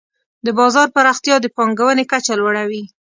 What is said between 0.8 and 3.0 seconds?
پراختیا د پانګونې کچه لوړوي.